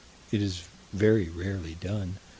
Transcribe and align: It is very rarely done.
It 0.31 0.41
is 0.41 0.63
very 0.91 1.29
rarely 1.29 1.75
done. 1.75 2.17